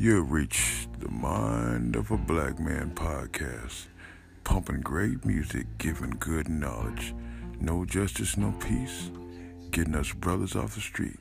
[0.00, 3.88] You reach the Mind of a Black Man podcast,
[4.44, 7.14] pumping great music, giving good knowledge.
[7.60, 9.10] No justice, no peace,
[9.72, 11.18] getting us brothers off the street.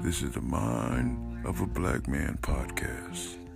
[0.00, 3.47] This is the Mind of a Black Man podcast.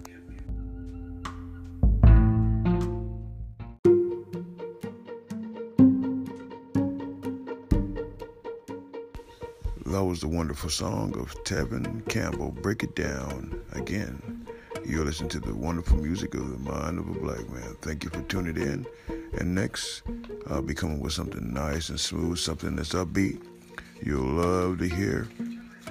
[9.92, 12.50] That was the wonderful song of Tevin Campbell.
[12.50, 14.48] Break it down again.
[14.86, 17.76] You're listening to the wonderful music of the mind of a black man.
[17.82, 18.86] Thank you for tuning in.
[19.38, 20.02] And next,
[20.48, 23.42] I'll be coming with something nice and smooth, something that's upbeat.
[24.02, 25.28] You'll love to hear.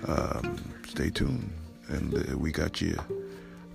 [0.07, 1.53] Um, stay tuned.
[1.87, 2.11] And
[2.41, 2.97] we got you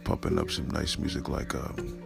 [0.02, 2.02] pumping up some nice music like um,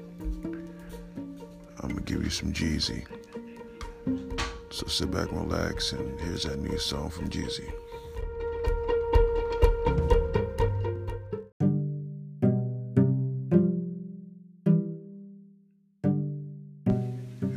[1.80, 3.06] I'm going to give you some Jeezy.
[4.68, 7.72] So sit back and relax, and here's that new song from Jeezy.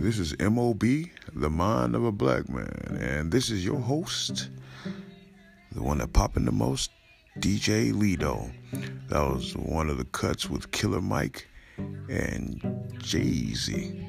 [0.03, 0.83] This is MOB,
[1.33, 4.49] the mind of a black man, and this is your host,
[5.71, 6.91] the one that popping the most,
[7.39, 8.51] DJ Lido.
[9.07, 12.61] That was one of the cuts with Killer Mike and
[12.97, 14.05] Jay Z.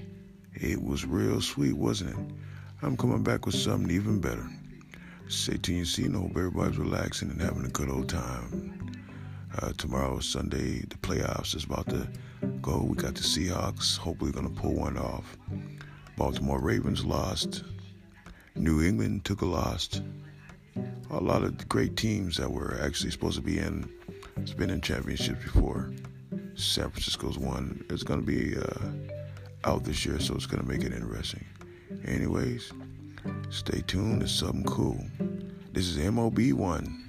[0.54, 2.34] It was real sweet, wasn't it?
[2.82, 4.50] I'm coming back with something even better.
[5.28, 8.84] Stay tuned, you see, and hope everybody's relaxing and having a good old time.
[9.62, 12.08] Uh, tomorrow, Sunday, the playoffs is about to
[12.60, 12.82] go.
[12.82, 15.38] We got the Seahawks, hopefully, going to pull one off.
[16.16, 17.64] Baltimore Ravens lost.
[18.54, 20.00] New England took a loss.
[21.10, 23.90] A lot of great teams that were actually supposed to be in,
[24.36, 25.92] it's been in championships before.
[26.54, 27.84] San Francisco's won.
[27.90, 31.44] It's going to be uh, out this year, so it's going to make it interesting.
[32.04, 32.72] Anyways,
[33.50, 34.22] stay tuned.
[34.22, 35.04] It's something cool.
[35.72, 37.03] This is MOB1.